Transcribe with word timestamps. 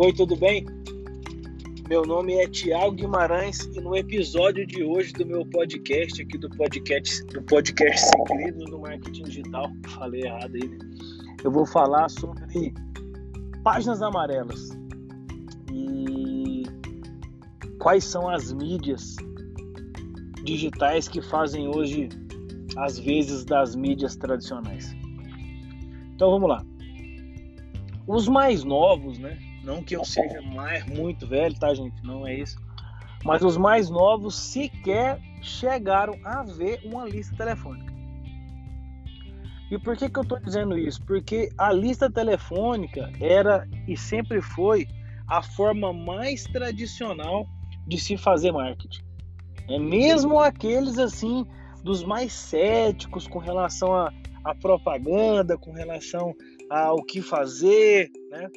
Oi, 0.00 0.12
tudo 0.12 0.36
bem? 0.36 0.64
Meu 1.88 2.02
nome 2.06 2.32
é 2.34 2.46
Tiago 2.46 2.92
Guimarães 2.92 3.64
e 3.74 3.80
no 3.80 3.96
episódio 3.96 4.64
de 4.64 4.84
hoje 4.84 5.12
do 5.12 5.26
meu 5.26 5.44
podcast, 5.46 6.22
aqui 6.22 6.38
do 6.38 6.48
podcast 6.50 7.24
do 7.24 7.42
podcast 7.42 8.06
Segredos 8.06 8.64
do 8.66 8.78
Marketing 8.78 9.24
Digital, 9.24 9.68
falei 9.88 10.22
errado 10.22 10.54
aí, 10.54 10.68
né? 10.68 10.78
Eu 11.42 11.50
vou 11.50 11.66
falar 11.66 12.08
sobre 12.10 12.72
páginas 13.64 14.00
amarelas 14.00 14.68
e 15.72 16.62
quais 17.80 18.04
são 18.04 18.28
as 18.28 18.52
mídias 18.52 19.16
digitais 20.44 21.08
que 21.08 21.20
fazem 21.20 21.66
hoje 21.66 22.08
as 22.76 23.00
vezes 23.00 23.44
das 23.44 23.74
mídias 23.74 24.14
tradicionais. 24.14 24.94
Então 26.14 26.30
vamos 26.30 26.50
lá. 26.50 26.64
Os 28.06 28.28
mais 28.28 28.62
novos, 28.62 29.18
né? 29.18 29.47
Não 29.68 29.82
que 29.82 29.94
eu 29.94 30.02
seja 30.02 30.40
mais 30.40 30.82
muito 30.86 31.26
velho, 31.26 31.54
tá, 31.58 31.74
gente? 31.74 32.02
Não 32.02 32.26
é 32.26 32.34
isso. 32.34 32.56
Mas 33.22 33.42
os 33.42 33.58
mais 33.58 33.90
novos 33.90 34.34
sequer 34.34 35.20
chegaram 35.42 36.18
a 36.24 36.42
ver 36.42 36.80
uma 36.86 37.04
lista 37.06 37.36
telefônica. 37.36 37.92
E 39.70 39.78
por 39.78 39.94
que, 39.94 40.08
que 40.08 40.18
eu 40.18 40.22
estou 40.22 40.40
dizendo 40.40 40.78
isso? 40.78 41.04
Porque 41.04 41.50
a 41.58 41.70
lista 41.70 42.10
telefônica 42.10 43.12
era 43.20 43.68
e 43.86 43.94
sempre 43.94 44.40
foi 44.40 44.88
a 45.28 45.42
forma 45.42 45.92
mais 45.92 46.44
tradicional 46.44 47.46
de 47.86 47.98
se 47.98 48.16
fazer 48.16 48.52
marketing. 48.52 49.04
É 49.68 49.78
mesmo 49.78 50.40
aqueles 50.40 50.96
assim 50.98 51.44
dos 51.84 52.02
mais 52.02 52.32
céticos 52.32 53.28
com 53.28 53.38
relação 53.38 53.94
à, 53.94 54.54
propaganda, 54.62 55.58
com 55.58 55.72
relação 55.72 56.34
ao 56.70 57.04
que 57.04 57.20
fazer, 57.20 58.10
né? 58.30 58.48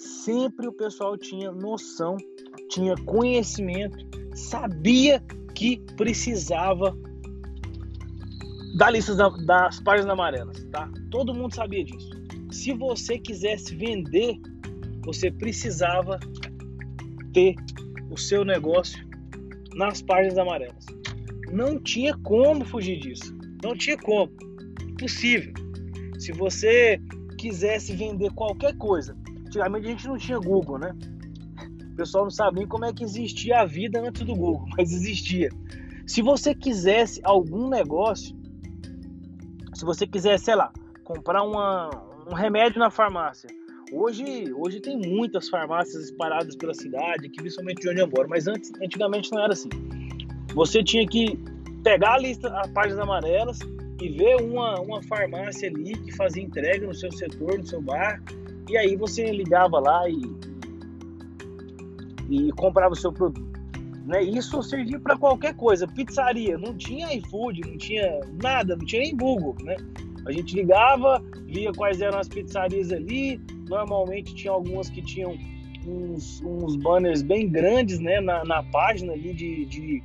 Sempre 0.00 0.66
o 0.66 0.72
pessoal 0.72 1.16
tinha 1.16 1.52
noção, 1.52 2.16
tinha 2.70 2.94
conhecimento, 3.04 3.98
sabia 4.34 5.22
que 5.54 5.78
precisava 5.96 6.96
da 8.76 8.88
lista 8.90 9.14
das 9.44 9.80
páginas 9.80 10.12
amarelas, 10.12 10.64
tá? 10.70 10.90
Todo 11.10 11.34
mundo 11.34 11.54
sabia 11.54 11.84
disso. 11.84 12.10
Se 12.50 12.72
você 12.72 13.18
quisesse 13.18 13.74
vender, 13.74 14.40
você 15.04 15.30
precisava 15.30 16.18
ter 17.32 17.54
o 18.10 18.16
seu 18.16 18.44
negócio 18.44 18.98
nas 19.74 20.00
páginas 20.00 20.38
amarelas. 20.38 20.86
Não 21.52 21.78
tinha 21.78 22.16
como 22.18 22.64
fugir 22.64 22.98
disso. 23.00 23.36
Não 23.62 23.76
tinha 23.76 23.98
como. 23.98 24.32
Impossível. 24.82 25.52
Se 26.18 26.32
você 26.32 27.00
quisesse 27.36 27.94
vender 27.94 28.30
qualquer 28.32 28.76
coisa, 28.76 29.16
Antigamente 29.50 29.86
a 29.88 29.90
gente 29.90 30.06
não 30.06 30.16
tinha 30.16 30.38
Google, 30.38 30.78
né? 30.78 30.94
O 31.92 31.96
pessoal 31.96 32.22
não 32.22 32.30
sabia 32.30 32.64
como 32.68 32.84
é 32.84 32.92
que 32.92 33.02
existia 33.02 33.62
a 33.62 33.64
vida 33.64 34.00
antes 34.00 34.22
do 34.22 34.32
Google, 34.32 34.64
mas 34.78 34.92
existia. 34.92 35.48
Se 36.06 36.22
você 36.22 36.54
quisesse 36.54 37.20
algum 37.24 37.68
negócio, 37.68 38.36
se 39.74 39.84
você 39.84 40.06
quisesse, 40.06 40.44
sei 40.44 40.54
lá, 40.54 40.72
comprar 41.02 41.42
uma, 41.42 41.90
um 42.30 42.32
remédio 42.32 42.78
na 42.78 42.90
farmácia, 42.90 43.50
Hoje, 43.92 44.52
hoje 44.54 44.78
tem 44.78 44.96
muitas 44.96 45.48
farmácias 45.48 46.04
espalhadas 46.04 46.54
pela 46.54 46.72
cidade, 46.72 47.26
aqui 47.26 47.38
principalmente 47.38 47.80
de 47.80 47.88
onde 47.88 48.00
eu 48.00 48.06
moro, 48.06 48.28
mas 48.28 48.46
antes, 48.46 48.70
antigamente 48.80 49.32
não 49.32 49.42
era 49.42 49.52
assim. 49.52 49.68
Você 50.54 50.80
tinha 50.84 51.04
que 51.04 51.36
pegar 51.82 52.14
a 52.14 52.18
lista, 52.18 52.56
as 52.56 52.70
páginas 52.70 53.00
amarelas 53.00 53.58
e 54.00 54.08
ver 54.10 54.36
uma, 54.36 54.80
uma 54.80 55.02
farmácia 55.02 55.68
ali 55.68 55.98
que 55.98 56.12
fazia 56.12 56.40
entrega 56.40 56.86
no 56.86 56.94
seu 56.94 57.10
setor, 57.10 57.58
no 57.58 57.66
seu 57.66 57.82
bar, 57.82 58.22
e 58.70 58.76
aí 58.76 58.96
você 58.96 59.30
ligava 59.32 59.80
lá 59.80 60.08
e, 60.08 60.22
e 62.30 62.52
comprava 62.52 62.92
o 62.92 62.96
seu 62.96 63.12
produto. 63.12 63.50
Né? 64.06 64.22
Isso 64.22 64.62
servia 64.62 65.00
para 65.00 65.16
qualquer 65.16 65.54
coisa. 65.54 65.88
Pizzaria, 65.88 66.56
não 66.56 66.76
tinha 66.76 67.12
iFood, 67.14 67.60
não 67.62 67.76
tinha 67.76 68.20
nada, 68.40 68.76
não 68.76 68.84
tinha 68.84 69.02
nem 69.02 69.16
Google. 69.16 69.56
Né? 69.62 69.76
A 70.24 70.32
gente 70.32 70.54
ligava, 70.54 71.20
via 71.46 71.72
quais 71.72 72.00
eram 72.00 72.18
as 72.18 72.28
pizzarias 72.28 72.92
ali. 72.92 73.40
Normalmente 73.68 74.34
tinha 74.34 74.52
algumas 74.52 74.88
que 74.88 75.02
tinham 75.02 75.36
uns, 75.84 76.40
uns 76.42 76.76
banners 76.76 77.22
bem 77.22 77.48
grandes 77.48 77.98
né? 77.98 78.20
na, 78.20 78.44
na 78.44 78.62
página 78.62 79.12
ali 79.12 79.34
de, 79.34 79.64
de, 79.64 80.02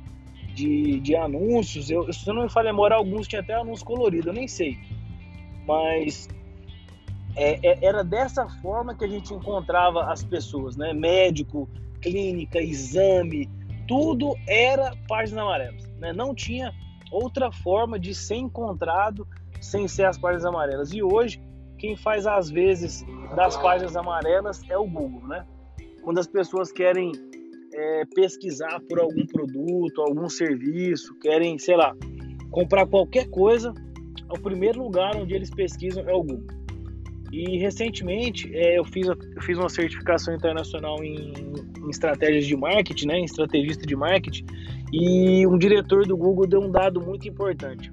de, 0.54 1.00
de 1.00 1.14
anúncios. 1.14 1.88
Eu, 1.88 2.12
se 2.12 2.28
eu 2.28 2.34
não 2.34 2.42
me 2.42 2.50
falha 2.50 2.72
memória, 2.72 2.96
alguns 2.96 3.28
tinham 3.28 3.42
até 3.42 3.54
anúncio 3.54 3.86
colorido, 3.86 4.30
eu 4.30 4.34
nem 4.34 4.48
sei. 4.48 4.76
Mas 5.66 6.28
é, 7.36 7.60
é, 7.62 7.84
era 7.84 8.02
dessa 8.02 8.48
forma 8.48 8.94
que 8.94 9.04
a 9.04 9.08
gente 9.08 9.32
encontrava 9.32 10.10
as 10.10 10.24
pessoas, 10.24 10.76
né? 10.76 10.92
Médico, 10.92 11.68
clínica, 12.00 12.60
exame, 12.60 13.48
tudo 13.86 14.34
era 14.48 14.96
páginas 15.06 15.42
amarelas, 15.42 15.86
né? 15.98 16.12
Não 16.12 16.34
tinha 16.34 16.72
outra 17.12 17.52
forma 17.52 17.98
de 17.98 18.14
ser 18.14 18.36
encontrado 18.36 19.26
sem 19.60 19.86
ser 19.86 20.06
as 20.06 20.18
páginas 20.18 20.44
amarelas. 20.46 20.92
E 20.92 21.02
hoje, 21.02 21.40
quem 21.78 21.94
faz 21.94 22.26
às 22.26 22.50
vezes 22.50 23.04
das 23.34 23.56
páginas 23.56 23.96
amarelas 23.96 24.62
é 24.68 24.78
o 24.78 24.86
Google, 24.86 25.28
né? 25.28 25.46
Quando 26.02 26.18
as 26.18 26.26
pessoas 26.26 26.72
querem 26.72 27.12
é, 27.74 28.04
pesquisar 28.14 28.80
por 28.88 28.98
algum 28.98 29.26
produto, 29.26 30.00
algum 30.00 30.28
serviço, 30.28 31.14
querem, 31.20 31.58
sei 31.58 31.76
lá, 31.76 31.94
comprar 32.50 32.86
qualquer 32.86 33.28
coisa, 33.28 33.74
o 34.30 34.38
primeiro 34.40 34.82
lugar 34.82 35.14
onde 35.16 35.34
eles 35.34 35.50
pesquisam 35.50 36.02
é 36.08 36.14
o 36.14 36.22
Google. 36.22 36.55
E 37.32 37.58
recentemente 37.58 38.54
é, 38.54 38.78
eu, 38.78 38.84
fiz, 38.84 39.06
eu 39.06 39.42
fiz 39.42 39.58
uma 39.58 39.68
certificação 39.68 40.34
internacional 40.34 41.02
em, 41.02 41.32
em 41.78 41.90
estratégias 41.90 42.46
de 42.46 42.56
marketing, 42.56 43.06
né, 43.06 43.18
em 43.18 43.24
estrategista 43.24 43.84
de 43.84 43.96
marketing, 43.96 44.46
e 44.92 45.46
um 45.46 45.58
diretor 45.58 46.06
do 46.06 46.16
Google 46.16 46.46
deu 46.46 46.60
um 46.60 46.70
dado 46.70 47.00
muito 47.00 47.28
importante. 47.28 47.92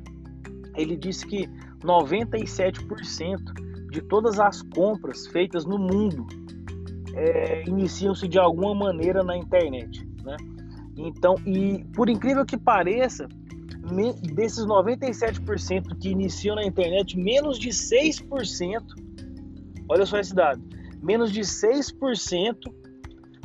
Ele 0.77 0.95
disse 0.95 1.25
que 1.25 1.49
97% 1.83 3.89
de 3.91 4.01
todas 4.01 4.39
as 4.39 4.61
compras 4.61 5.27
feitas 5.27 5.65
no 5.65 5.77
mundo 5.77 6.25
é, 7.13 7.63
iniciam-se 7.67 8.27
de 8.27 8.39
alguma 8.39 8.73
maneira 8.73 9.23
na 9.23 9.37
internet. 9.37 10.07
Né? 10.23 10.37
Então, 10.97 11.35
e 11.45 11.83
por 11.95 12.09
incrível 12.09 12.45
que 12.45 12.57
pareça, 12.57 13.27
desses 14.33 14.65
97% 14.65 15.97
que 15.99 16.09
iniciam 16.09 16.55
na 16.55 16.63
internet, 16.63 17.17
menos 17.17 17.59
de 17.59 17.69
6% 17.69 18.81
Olha 19.89 20.05
só 20.05 20.17
esse 20.19 20.33
dado. 20.33 20.61
Menos 21.01 21.31
de 21.31 21.41
6% 21.41 22.55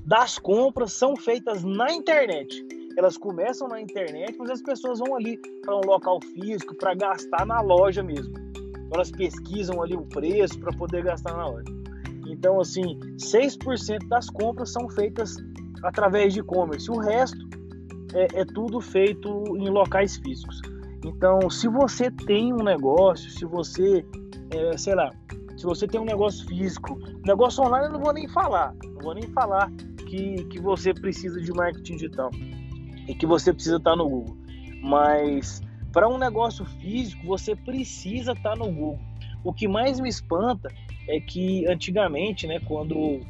das 0.05 0.39
compras 0.39 0.93
são 0.93 1.17
feitas 1.17 1.65
na 1.65 1.93
internet. 1.93 2.67
Elas 2.97 3.17
começam 3.17 3.69
na 3.69 3.81
internet, 3.81 4.37
mas 4.39 4.51
as 4.51 4.63
pessoas 4.63 4.99
vão 4.99 5.15
ali 5.15 5.39
para 5.63 5.77
um 5.77 5.81
local 5.85 6.19
físico 6.21 6.75
para 6.77 6.95
gastar 6.95 7.47
na 7.47 7.61
loja 7.61 8.03
mesmo. 8.03 8.35
Elas 8.93 9.11
pesquisam 9.11 9.83
ali 9.83 9.95
o 9.95 10.03
preço 10.07 10.59
para 10.59 10.73
poder 10.73 11.05
gastar 11.05 11.37
na 11.37 11.47
loja. 11.47 11.71
Então, 12.27 12.61
assim, 12.61 12.99
6% 13.17 14.09
das 14.09 14.29
compras 14.31 14.71
são 14.71 14.89
feitas 14.89 15.37
através 15.83 16.35
de 16.35 16.41
e-commerce. 16.41 16.91
O 16.91 16.99
resto 16.99 17.39
é, 18.15 18.41
é 18.41 18.45
tudo 18.45 18.81
feito 18.81 19.29
em 19.57 19.69
locais 19.69 20.17
físicos. 20.17 20.61
Então, 21.05 21.49
se 21.49 21.69
você 21.69 22.11
tem 22.11 22.53
um 22.53 22.63
negócio, 22.63 23.31
se 23.31 23.45
você, 23.45 24.05
é, 24.51 24.77
sei 24.77 24.95
lá, 24.95 25.13
se 25.59 25.65
você 25.65 25.89
tem 25.89 26.01
um 26.01 26.05
negócio 26.05 26.47
físico, 26.47 26.97
negócio 27.27 27.65
online 27.65 27.87
eu 27.87 27.93
não 27.95 28.01
vou 28.01 28.13
nem 28.13 28.29
falar, 28.29 28.73
não 28.85 29.03
vou 29.03 29.13
nem 29.13 29.27
falar 29.33 29.69
que, 30.07 30.45
que 30.45 30.61
você 30.61 30.95
precisa 30.95 31.41
de 31.41 31.53
marketing 31.53 31.97
digital 31.97 32.31
e 33.09 33.13
que 33.13 33.27
você 33.27 33.53
precisa 33.53 33.77
estar 33.77 33.97
no 33.97 34.09
Google. 34.09 34.37
Mas 34.81 35.61
para 35.93 36.09
um 36.09 36.17
negócio 36.17 36.65
físico, 36.65 37.27
você 37.27 37.57
precisa 37.57 38.33
estar 38.33 38.55
no 38.57 38.67
Google. 38.67 39.01
O 39.43 39.53
que 39.53 39.67
mais 39.67 39.99
me 39.99 40.09
espanta 40.09 40.73
é 41.09 41.19
que 41.21 41.67
antigamente, 41.67 42.47
né, 42.47 42.61
quando 42.61 43.21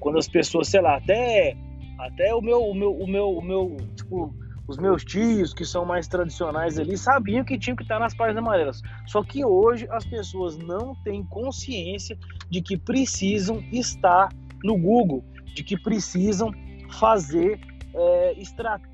quando 0.00 0.18
as 0.18 0.28
pessoas, 0.28 0.66
sei 0.66 0.80
lá, 0.80 0.96
até 0.96 1.56
até 1.96 2.34
o 2.34 2.40
meu 2.40 2.60
o 2.60 2.74
meu 2.74 2.92
o 2.92 3.06
meu, 3.06 3.30
o 3.30 3.42
meu 3.42 3.76
tipo 3.94 4.34
os 4.68 4.76
meus 4.76 5.04
tios, 5.04 5.54
que 5.54 5.64
são 5.64 5.84
mais 5.84 6.08
tradicionais 6.08 6.78
ali, 6.78 6.96
sabiam 6.96 7.44
que 7.44 7.58
tinham 7.58 7.76
que 7.76 7.82
estar 7.82 7.98
nas 7.98 8.14
páginas 8.14 8.42
amarelas. 8.42 8.82
Só 9.06 9.22
que 9.22 9.44
hoje 9.44 9.86
as 9.90 10.04
pessoas 10.04 10.56
não 10.56 10.94
têm 11.04 11.24
consciência 11.24 12.18
de 12.50 12.60
que 12.60 12.76
precisam 12.76 13.62
estar 13.72 14.28
no 14.64 14.76
Google, 14.76 15.24
de 15.54 15.62
que 15.62 15.80
precisam 15.80 16.50
fazer 16.98 17.60
é, 17.94 18.34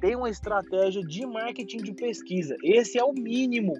ter 0.00 0.16
uma 0.16 0.30
estratégia 0.30 1.02
de 1.02 1.26
marketing 1.26 1.78
de 1.78 1.92
pesquisa. 1.92 2.56
Esse 2.62 2.98
é 2.98 3.04
o 3.04 3.12
mínimo. 3.12 3.74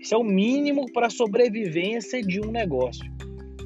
Esse 0.00 0.14
é 0.14 0.16
o 0.16 0.22
mínimo 0.22 0.90
para 0.92 1.08
a 1.08 1.10
sobrevivência 1.10 2.22
de 2.22 2.40
um 2.40 2.50
negócio. 2.50 3.04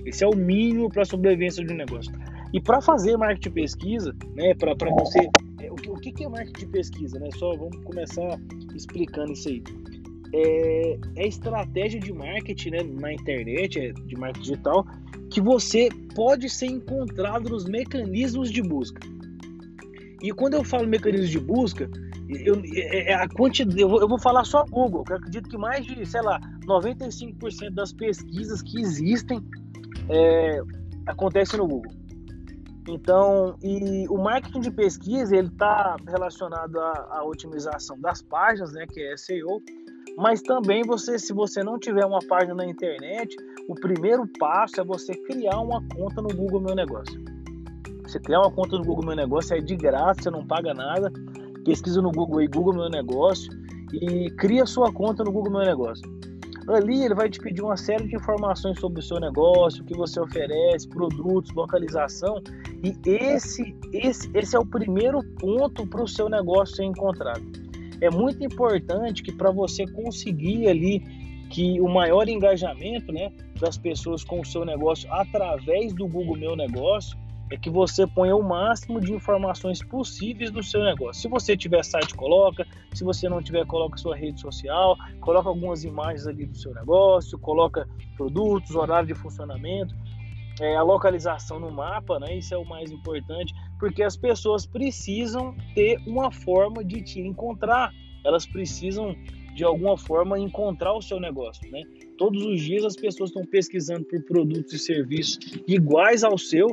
Esse 0.06 0.24
é 0.24 0.26
o 0.26 0.34
mínimo 0.34 0.88
para 0.88 1.02
a 1.02 1.04
sobrevivência 1.04 1.64
de 1.64 1.72
um 1.72 1.76
negócio. 1.76 2.12
E 2.52 2.60
para 2.60 2.80
fazer 2.80 3.16
marketing 3.16 3.48
de 3.48 3.54
pesquisa, 3.54 4.16
né, 4.34 4.54
para 4.54 4.74
você 4.90 5.28
o 5.70 5.94
que, 5.96 6.12
que 6.12 6.24
é 6.24 6.28
marketing 6.28 6.66
de 6.66 6.66
pesquisa, 6.66 7.18
né? 7.18 7.28
Só 7.38 7.54
vamos 7.56 7.76
começar 7.84 8.38
explicando 8.74 9.32
isso 9.32 9.48
aí. 9.48 9.62
É, 10.34 10.98
é 11.16 11.26
estratégia 11.26 12.00
de 12.00 12.12
marketing 12.12 12.70
né, 12.70 12.82
na 12.82 13.12
internet, 13.12 13.78
é 13.78 13.92
de 13.92 14.16
marketing 14.16 14.50
digital, 14.50 14.86
que 15.30 15.40
você 15.40 15.88
pode 16.14 16.48
ser 16.48 16.66
encontrado 16.66 17.50
nos 17.50 17.66
mecanismos 17.66 18.50
de 18.50 18.62
busca. 18.62 19.00
E 20.22 20.30
quando 20.32 20.54
eu 20.54 20.64
falo 20.64 20.86
mecanismos 20.86 21.30
de 21.30 21.40
busca, 21.40 21.90
eu, 22.28 22.62
é, 22.74 23.10
é 23.10 23.14
a 23.14 23.28
quantidade, 23.28 23.78
eu, 23.80 23.88
vou, 23.88 24.00
eu 24.00 24.08
vou 24.08 24.18
falar 24.18 24.44
só 24.44 24.64
Google, 24.64 25.04
que 25.04 25.12
eu 25.12 25.16
acredito 25.16 25.48
que 25.48 25.58
mais 25.58 25.84
de, 25.84 26.06
sei 26.06 26.22
lá, 26.22 26.40
95% 26.66 27.70
das 27.70 27.92
pesquisas 27.92 28.62
que 28.62 28.80
existem 28.80 29.40
é, 30.08 30.62
acontecem 31.06 31.58
no 31.58 31.66
Google. 31.66 32.01
Então, 32.88 33.56
e 33.62 34.06
o 34.08 34.18
marketing 34.18 34.60
de 34.60 34.70
pesquisa 34.70 35.36
ele 35.36 35.48
está 35.48 35.96
relacionado 36.06 36.80
à, 36.80 37.18
à, 37.18 37.24
otimização 37.24 37.98
das 38.00 38.20
páginas, 38.20 38.72
né, 38.72 38.86
que 38.86 39.00
é 39.00 39.16
SEO, 39.16 39.62
mas 40.16 40.42
também 40.42 40.82
você, 40.82 41.18
se 41.18 41.32
você 41.32 41.62
não 41.62 41.78
tiver 41.78 42.04
uma 42.04 42.18
página 42.28 42.54
na 42.54 42.66
internet, 42.66 43.36
o 43.68 43.74
primeiro 43.74 44.26
passo 44.38 44.80
é 44.80 44.84
você 44.84 45.14
criar 45.14 45.60
uma 45.60 45.80
conta 45.94 46.20
no 46.20 46.28
Google 46.34 46.60
Meu 46.60 46.74
Negócio. 46.74 47.22
Você 48.02 48.18
criar 48.18 48.40
uma 48.40 48.50
conta 48.50 48.76
no 48.76 48.84
Google 48.84 49.06
Meu 49.06 49.16
Negócio 49.16 49.56
é 49.56 49.60
de 49.60 49.76
graça, 49.76 50.22
você 50.22 50.30
não 50.30 50.44
paga 50.44 50.74
nada. 50.74 51.10
Pesquisa 51.64 52.02
no 52.02 52.10
Google 52.10 52.40
aí, 52.40 52.48
Google 52.48 52.74
Meu 52.74 52.90
Negócio 52.90 53.50
e 53.92 54.30
cria 54.32 54.66
sua 54.66 54.92
conta 54.92 55.22
no 55.22 55.30
Google 55.30 55.52
Meu 55.52 55.62
Negócio. 55.62 56.02
Ali 56.68 57.04
ele 57.04 57.14
vai 57.14 57.28
te 57.28 57.40
pedir 57.40 57.62
uma 57.62 57.76
série 57.76 58.06
de 58.06 58.16
informações 58.16 58.78
sobre 58.78 59.00
o 59.00 59.02
seu 59.02 59.18
negócio, 59.18 59.82
o 59.82 59.86
que 59.86 59.96
você 59.96 60.20
oferece, 60.20 60.88
produtos, 60.88 61.52
localização. 61.52 62.42
E 62.82 62.96
esse, 63.08 63.74
esse, 63.92 64.30
esse 64.34 64.56
é 64.56 64.58
o 64.58 64.66
primeiro 64.66 65.22
ponto 65.38 65.86
para 65.86 66.02
o 66.02 66.08
seu 66.08 66.28
negócio 66.28 66.76
ser 66.76 66.84
encontrado. 66.84 67.42
É 68.00 68.10
muito 68.10 68.44
importante 68.44 69.22
que 69.22 69.32
para 69.32 69.50
você 69.50 69.86
conseguir 69.86 70.68
ali 70.68 71.00
que 71.50 71.80
o 71.80 71.88
maior 71.88 72.28
engajamento 72.28 73.12
né, 73.12 73.30
das 73.60 73.76
pessoas 73.76 74.24
com 74.24 74.40
o 74.40 74.44
seu 74.44 74.64
negócio 74.64 75.12
através 75.12 75.92
do 75.92 76.08
Google 76.08 76.36
Meu 76.36 76.56
Negócio 76.56 77.16
é 77.52 77.56
que 77.58 77.68
você 77.68 78.06
ponha 78.06 78.34
o 78.34 78.42
máximo 78.42 78.98
de 78.98 79.12
informações 79.12 79.84
possíveis 79.84 80.50
do 80.50 80.62
seu 80.62 80.82
negócio. 80.82 81.20
Se 81.20 81.28
você 81.28 81.54
tiver 81.54 81.84
site, 81.84 82.14
coloca. 82.14 82.66
Se 82.94 83.04
você 83.04 83.28
não 83.28 83.42
tiver, 83.42 83.66
coloca 83.66 83.98
sua 83.98 84.16
rede 84.16 84.40
social, 84.40 84.96
coloca 85.20 85.50
algumas 85.50 85.84
imagens 85.84 86.26
ali 86.26 86.46
do 86.46 86.56
seu 86.56 86.72
negócio, 86.72 87.38
coloca 87.38 87.86
produtos, 88.16 88.74
horário 88.74 89.08
de 89.08 89.14
funcionamento, 89.14 89.94
é, 90.62 90.76
a 90.76 90.82
localização 90.82 91.60
no 91.60 91.70
mapa, 91.70 92.18
né? 92.18 92.38
Isso 92.38 92.54
é 92.54 92.56
o 92.56 92.64
mais 92.64 92.90
importante, 92.90 93.52
porque 93.78 94.02
as 94.02 94.16
pessoas 94.16 94.64
precisam 94.64 95.54
ter 95.74 95.98
uma 96.06 96.32
forma 96.32 96.82
de 96.82 97.02
te 97.02 97.20
encontrar. 97.20 97.92
Elas 98.24 98.46
precisam 98.46 99.14
de 99.54 99.62
alguma 99.62 99.98
forma 99.98 100.38
encontrar 100.38 100.94
o 100.94 101.02
seu 101.02 101.20
negócio, 101.20 101.70
né? 101.70 101.82
Todos 102.16 102.42
os 102.42 102.62
dias 102.62 102.82
as 102.82 102.96
pessoas 102.96 103.28
estão 103.28 103.44
pesquisando 103.44 104.06
por 104.06 104.22
produtos 104.22 104.72
e 104.72 104.78
serviços 104.78 105.38
iguais 105.68 106.24
ao 106.24 106.38
seu 106.38 106.68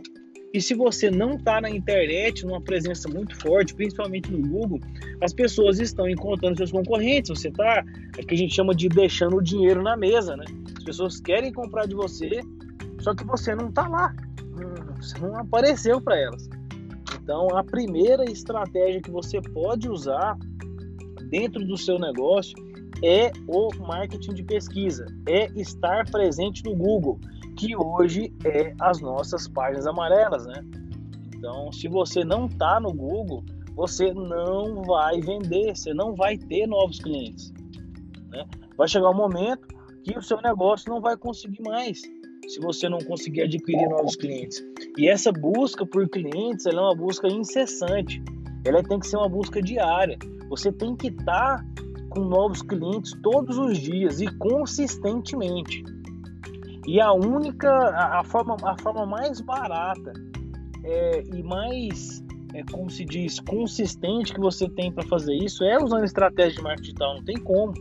e 0.51 0.59
se 0.59 0.73
você 0.73 1.11
não 1.11 1.35
está 1.35 1.61
na 1.61 1.69
internet, 1.69 2.43
numa 2.45 2.61
presença 2.61 3.07
muito 3.07 3.35
forte, 3.39 3.75
principalmente 3.75 4.31
no 4.31 4.47
Google, 4.47 4.79
as 5.21 5.31
pessoas 5.31 5.79
estão 5.79 6.09
encontrando 6.09 6.57
seus 6.57 6.71
concorrentes. 6.71 7.29
Você 7.29 7.49
está, 7.49 7.83
é 8.17 8.23
que 8.23 8.33
a 8.33 8.37
gente 8.37 8.55
chama 8.55 8.73
de 8.73 8.89
deixando 8.89 9.37
o 9.37 9.43
dinheiro 9.43 9.83
na 9.83 9.95
mesa, 9.95 10.35
né? 10.35 10.45
As 10.75 10.83
pessoas 10.83 11.19
querem 11.19 11.53
comprar 11.53 11.85
de 11.85 11.93
você, 11.93 12.41
só 12.99 13.13
que 13.13 13.23
você 13.25 13.53
não 13.53 13.69
está 13.69 13.87
lá, 13.87 14.15
você 14.99 15.19
não 15.19 15.37
apareceu 15.37 16.01
para 16.01 16.19
elas. 16.19 16.49
Então, 17.21 17.55
a 17.55 17.63
primeira 17.63 18.23
estratégia 18.25 19.01
que 19.01 19.11
você 19.11 19.39
pode 19.39 19.87
usar 19.87 20.35
dentro 21.29 21.63
do 21.63 21.77
seu 21.77 21.99
negócio 21.99 22.55
é 23.03 23.31
o 23.47 23.69
marketing 23.85 24.33
de 24.33 24.43
pesquisa, 24.43 25.05
é 25.27 25.45
estar 25.59 26.09
presente 26.09 26.63
no 26.63 26.75
Google 26.75 27.19
que 27.59 27.75
hoje 27.75 28.33
é 28.45 28.73
as 28.79 29.01
nossas 29.01 29.47
páginas 29.47 29.85
amarelas, 29.85 30.45
né? 30.45 30.63
Então, 31.35 31.71
se 31.71 31.87
você 31.87 32.23
não 32.23 32.45
está 32.45 32.79
no 32.79 32.93
Google, 32.93 33.43
você 33.75 34.13
não 34.13 34.81
vai 34.83 35.19
vender, 35.19 35.75
você 35.75 35.93
não 35.93 36.15
vai 36.15 36.37
ter 36.37 36.67
novos 36.67 36.99
clientes. 36.99 37.53
Né? 38.29 38.45
Vai 38.77 38.87
chegar 38.87 39.09
um 39.09 39.15
momento 39.15 39.67
que 40.03 40.17
o 40.17 40.21
seu 40.21 40.41
negócio 40.41 40.89
não 40.91 41.01
vai 41.01 41.17
conseguir 41.17 41.61
mais, 41.61 42.01
se 42.47 42.59
você 42.61 42.89
não 42.89 42.99
conseguir 42.99 43.43
adquirir 43.43 43.87
novos 43.89 44.15
clientes. 44.15 44.63
E 44.97 45.07
essa 45.07 45.31
busca 45.31 45.85
por 45.85 46.07
clientes, 46.09 46.65
é 46.65 46.71
uma 46.71 46.95
busca 46.95 47.27
incessante. 47.27 48.21
Ela 48.65 48.83
tem 48.83 48.99
que 48.99 49.07
ser 49.07 49.17
uma 49.17 49.29
busca 49.29 49.61
diária. 49.61 50.17
Você 50.49 50.71
tem 50.71 50.95
que 50.95 51.07
estar 51.07 51.57
tá 51.57 51.65
com 52.19 52.25
novos 52.25 52.61
clientes 52.61 53.13
todos 53.23 53.57
os 53.57 53.77
dias 53.77 54.19
e 54.19 54.27
consistentemente. 54.37 55.83
E 56.85 56.99
a 56.99 57.13
única, 57.13 57.69
a, 57.69 58.19
a 58.19 58.23
forma, 58.23 58.57
a 58.63 58.75
forma 58.81 59.05
mais 59.05 59.39
barata 59.39 60.11
é, 60.83 61.23
e 61.33 61.43
mais, 61.43 62.23
é, 62.53 62.63
como 62.71 62.89
se 62.89 63.05
diz, 63.05 63.39
consistente 63.39 64.33
que 64.33 64.39
você 64.39 64.67
tem 64.69 64.91
para 64.91 65.07
fazer 65.07 65.35
isso 65.35 65.63
é 65.63 65.81
usando 65.81 66.03
estratégia 66.03 66.57
de 66.57 66.61
marketing 66.61 66.83
digital, 66.83 67.15
não 67.15 67.23
tem 67.23 67.37
como. 67.37 67.73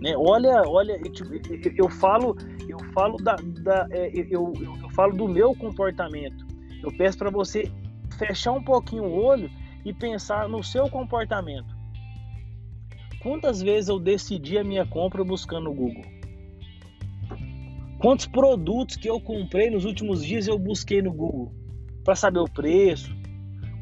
Né? 0.00 0.14
Olha, 0.16 0.62
olha, 0.66 0.98
eu, 1.04 1.12
tipo, 1.12 1.34
eu 1.76 1.88
falo, 1.90 2.36
eu 2.68 2.78
falo 2.94 3.16
da, 3.18 3.36
da 3.62 3.86
é, 3.90 4.10
eu, 4.14 4.52
eu, 4.60 4.74
eu 4.82 4.90
falo 4.90 5.14
do 5.14 5.28
meu 5.28 5.54
comportamento. 5.54 6.46
Eu 6.82 6.96
peço 6.96 7.18
para 7.18 7.30
você 7.30 7.70
fechar 8.18 8.52
um 8.52 8.62
pouquinho 8.62 9.04
o 9.04 9.22
olho 9.22 9.50
e 9.84 9.92
pensar 9.92 10.48
no 10.48 10.62
seu 10.62 10.88
comportamento. 10.88 11.81
Quantas 13.22 13.62
vezes 13.62 13.88
eu 13.88 14.00
decidi 14.00 14.58
a 14.58 14.64
minha 14.64 14.84
compra 14.84 15.22
buscando 15.22 15.64
no 15.64 15.74
Google? 15.74 16.02
Quantos 18.00 18.26
produtos 18.26 18.96
que 18.96 19.08
eu 19.08 19.20
comprei 19.20 19.70
nos 19.70 19.84
últimos 19.84 20.24
dias 20.24 20.48
eu 20.48 20.58
busquei 20.58 21.00
no 21.00 21.12
Google 21.12 21.54
para 22.04 22.16
saber 22.16 22.40
o 22.40 22.50
preço? 22.50 23.14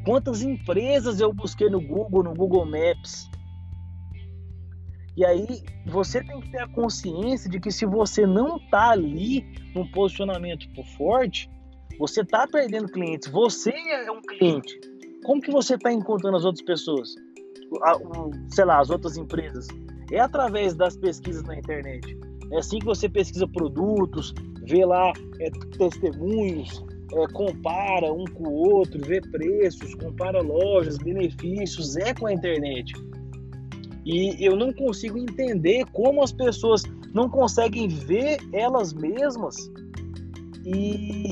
Quantas 0.05 0.43
empresas 0.43 1.19
eu 1.19 1.33
busquei 1.33 1.71
no 1.71 1.81
Google, 1.81 2.23
no 2.23 2.35
Google 2.35 2.65
Maps? 2.65 3.27
E 5.17 5.25
aí 5.25 5.63
você 5.87 6.23
tem 6.23 6.39
que 6.39 6.51
ter 6.51 6.59
a 6.59 6.67
consciência 6.67 7.49
de 7.49 7.59
que 7.59 7.71
se 7.71 7.85
você 7.85 8.27
não 8.27 8.57
está 8.57 8.91
ali 8.91 9.43
num 9.73 9.89
posicionamento 9.91 10.67
forte, 10.97 11.49
você 11.97 12.21
está 12.21 12.45
perdendo 12.47 12.91
clientes. 12.91 13.27
Você 13.29 13.71
é 13.71 14.11
um 14.11 14.21
cliente. 14.21 14.79
Como 15.25 15.41
que 15.41 15.51
você 15.51 15.73
está 15.73 15.91
encontrando 15.91 16.37
as 16.37 16.45
outras 16.45 16.63
pessoas? 16.63 17.09
Sei 18.49 18.65
lá, 18.65 18.79
as 18.79 18.89
outras 18.89 19.17
empresas? 19.17 19.67
É 20.11 20.19
através 20.19 20.75
das 20.75 20.97
pesquisas 20.97 21.43
na 21.43 21.57
internet. 21.57 22.17
É 22.51 22.57
assim 22.57 22.79
que 22.79 22.85
você 22.85 23.07
pesquisa 23.07 23.47
produtos, 23.47 24.33
vê 24.67 24.85
lá 24.85 25.13
é, 25.39 25.49
testemunhos, 25.77 26.83
é, 27.13 27.27
compara 27.33 28.11
um 28.11 28.25
com 28.25 28.43
o 28.43 28.53
outro, 28.53 28.99
vê 29.05 29.21
preços, 29.21 29.95
compara 29.95 30.41
lojas, 30.41 30.97
benefícios, 30.97 31.95
é 31.95 32.13
com 32.13 32.27
a 32.27 32.33
internet. 32.33 32.93
E 34.05 34.43
eu 34.45 34.55
não 34.55 34.73
consigo 34.73 35.17
entender 35.17 35.85
como 35.93 36.23
as 36.23 36.31
pessoas 36.31 36.83
não 37.13 37.29
conseguem 37.29 37.87
ver 37.87 38.39
elas 38.51 38.93
mesmas 38.93 39.55
e, 40.65 41.31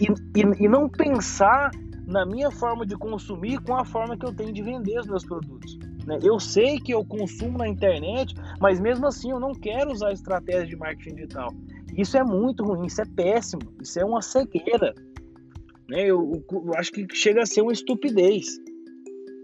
e, 0.00 0.06
e, 0.36 0.64
e 0.64 0.68
não 0.68 0.88
pensar 0.88 1.70
na 2.08 2.24
minha 2.24 2.50
forma 2.50 2.86
de 2.86 2.96
consumir 2.96 3.60
com 3.60 3.76
a 3.76 3.84
forma 3.84 4.16
que 4.16 4.24
eu 4.24 4.34
tenho 4.34 4.50
de 4.50 4.62
vender 4.62 4.98
os 4.98 5.06
meus 5.06 5.24
produtos. 5.24 5.78
Né? 6.06 6.18
Eu 6.22 6.40
sei 6.40 6.80
que 6.80 6.92
eu 6.92 7.04
consumo 7.04 7.58
na 7.58 7.68
internet, 7.68 8.34
mas 8.58 8.80
mesmo 8.80 9.06
assim 9.06 9.30
eu 9.30 9.38
não 9.38 9.52
quero 9.52 9.92
usar 9.92 10.10
estratégia 10.12 10.66
de 10.66 10.74
marketing 10.74 11.16
digital. 11.16 11.54
Isso 11.94 12.16
é 12.16 12.24
muito 12.24 12.64
ruim, 12.64 12.86
isso 12.86 13.02
é 13.02 13.04
péssimo, 13.04 13.60
isso 13.82 14.00
é 14.00 14.04
uma 14.04 14.22
cegueira. 14.22 14.94
Né? 15.86 16.06
Eu, 16.06 16.42
eu 16.50 16.74
acho 16.76 16.90
que 16.92 17.06
chega 17.12 17.42
a 17.42 17.46
ser 17.46 17.60
uma 17.60 17.72
estupidez. 17.72 18.58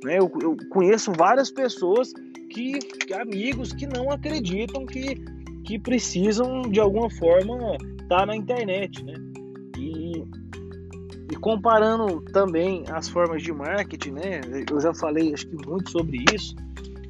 Né? 0.03 0.19
Eu, 0.19 0.33
eu 0.41 0.57
conheço 0.71 1.13
várias 1.13 1.51
pessoas 1.51 2.15
que, 2.49 2.79
amigos, 3.15 3.75
que 3.75 3.87
não 3.87 4.11
acreditam 4.11 4.87
que, 4.87 5.17
que 5.65 5.79
precisam 5.79 6.63
de 6.63 6.81
alguma 6.81 7.11
forma 7.11 7.77
estar 8.01 8.21
tá 8.21 8.27
na 8.27 8.35
internet. 8.35 9.05
Né? 9.05 9.34
Comparando 11.45 12.23
também 12.33 12.85
as 12.91 13.07
formas 13.07 13.43
de 13.43 13.53
marketing, 13.53 14.13
né? 14.13 14.41
Eu 14.71 14.81
já 14.81 14.95
falei 14.95 15.35
acho 15.35 15.47
que 15.47 15.69
muito 15.69 15.91
sobre 15.91 16.25
isso. 16.35 16.57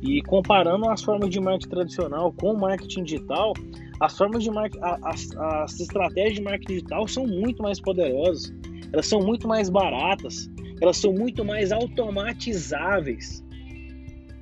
E 0.03 0.21
comparando 0.23 0.91
as 0.91 1.05
formas 1.05 1.31
de 1.31 1.39
marketing 1.39 1.69
tradicional 1.69 2.33
com 2.33 2.51
o 2.55 2.61
marketing 2.61 3.05
digital, 3.05 3.53
as 4.01 4.19
formas 4.19 4.43
de 4.43 4.51
marketing, 4.51 4.83
as, 5.05 5.31
as 5.37 5.79
estratégias 5.79 6.35
de 6.35 6.43
marketing 6.43 6.73
digital 6.73 7.07
são 7.07 7.29
muito 7.29 7.63
mais 7.63 7.81
poderosas, 7.81 8.53
elas 8.93 9.07
são 9.07 9.21
muito 9.21 9.47
mais 9.47 9.71
baratas, 9.71 10.51
elas 10.83 10.97
são 10.97 11.13
muito 11.13 11.45
mais 11.45 11.71
automatizáveis 11.71 13.41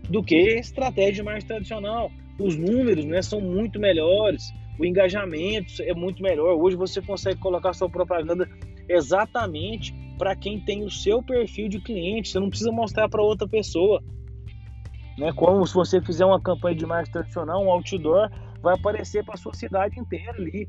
do 0.09 0.23
que 0.23 0.59
estratégia 0.59 1.17
de 1.17 1.23
marketing 1.23 1.49
tradicional. 1.49 2.11
Os 2.41 2.57
números, 2.57 3.05
né, 3.05 3.21
são 3.21 3.43
muito 3.43 3.79
melhores, 3.79 4.55
o 4.79 4.87
engajamento 4.87 5.83
é 5.83 5.93
muito 5.93 6.23
melhor. 6.23 6.55
Hoje 6.55 6.77
você 6.77 7.03
consegue 7.03 7.39
colocar 7.39 7.75
sua 7.75 7.91
propaganda 7.91 8.49
exatamente 8.89 9.95
para 10.19 10.37
quem 10.37 10.61
tem 10.61 10.85
o 10.85 10.91
seu 10.91 11.23
perfil 11.23 11.69
de 11.69 11.81
cliente. 11.81 12.29
Você 12.29 12.39
não 12.39 12.49
precisa 12.49 12.71
mostrar 12.71 13.09
para 13.09 13.23
outra 13.23 13.49
pessoa. 13.49 14.03
Né? 15.19 15.33
Como 15.33 15.67
se 15.67 15.75
você 15.75 16.01
fizer 16.01 16.25
uma 16.25 16.41
campanha 16.41 16.77
de 16.77 16.87
marketing 16.87 17.13
tradicional, 17.13 17.65
um 17.65 17.71
outdoor, 17.71 18.31
vai 18.63 18.75
aparecer 18.75 19.25
para 19.25 19.35
a 19.35 19.39
sua 19.39 19.55
cidade 19.55 19.99
inteira 19.99 20.33
ali. 20.33 20.69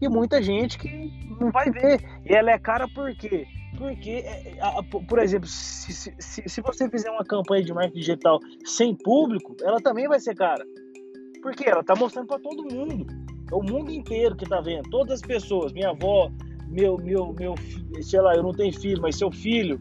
e 0.00 0.08
muita 0.08 0.40
gente 0.42 0.78
que 0.78 1.10
não 1.40 1.50
vai 1.50 1.70
ver. 1.70 2.00
E 2.24 2.32
ela 2.32 2.52
é 2.52 2.58
cara 2.58 2.86
por 2.88 3.14
quê? 3.16 3.46
Porque, 3.76 4.24
é, 4.24 4.58
por 5.08 5.18
exemplo, 5.18 5.46
se, 5.48 5.92
se, 5.92 6.42
se 6.46 6.60
você 6.62 6.88
fizer 6.88 7.10
uma 7.10 7.24
campanha 7.24 7.64
de 7.64 7.72
marketing 7.72 7.98
digital 7.98 8.38
sem 8.64 8.94
público, 8.94 9.56
ela 9.62 9.80
também 9.80 10.08
vai 10.08 10.20
ser 10.20 10.34
cara. 10.34 10.64
Porque 11.42 11.68
ela 11.68 11.80
está 11.80 11.94
mostrando 11.94 12.26
para 12.26 12.40
todo 12.40 12.72
mundo. 12.72 13.06
É 13.50 13.54
o 13.54 13.62
mundo 13.62 13.90
inteiro 13.90 14.36
que 14.36 14.44
está 14.44 14.60
vendo. 14.60 14.88
Todas 14.90 15.14
as 15.14 15.20
pessoas, 15.20 15.72
minha 15.72 15.90
avó, 15.90 16.30
meu, 16.70 16.96
meu, 16.98 17.32
meu, 17.32 17.54
sei 18.02 18.20
lá, 18.20 18.34
eu 18.34 18.42
não 18.42 18.52
tenho 18.52 18.72
filho, 18.78 19.00
mas 19.00 19.16
seu 19.16 19.30
filho. 19.30 19.80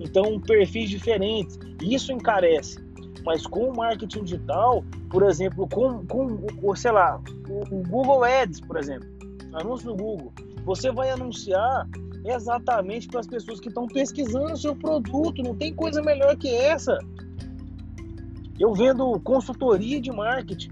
Então, 0.00 0.40
perfis 0.40 0.90
diferentes. 0.90 1.58
Isso 1.82 2.12
encarece. 2.12 2.82
Mas 3.24 3.46
com 3.46 3.70
o 3.70 3.76
marketing 3.76 4.24
digital, 4.24 4.84
por 5.10 5.22
exemplo, 5.22 5.68
com, 5.68 6.04
com 6.06 6.76
sei 6.76 6.92
lá, 6.92 7.20
o 7.48 7.82
Google 7.88 8.24
Ads, 8.24 8.60
por 8.60 8.76
exemplo, 8.76 9.08
anúncio 9.54 9.88
no 9.88 9.96
Google, 9.96 10.32
você 10.64 10.90
vai 10.90 11.10
anunciar 11.10 11.88
exatamente 12.24 13.08
para 13.08 13.20
as 13.20 13.26
pessoas 13.26 13.60
que 13.60 13.68
estão 13.68 13.86
pesquisando 13.86 14.52
o 14.52 14.56
seu 14.56 14.74
produto. 14.74 15.42
Não 15.42 15.54
tem 15.54 15.74
coisa 15.74 16.02
melhor 16.02 16.36
que 16.36 16.48
essa. 16.48 16.98
Eu 18.58 18.72
vendo 18.72 19.18
consultoria 19.20 20.00
de 20.00 20.10
marketing. 20.10 20.70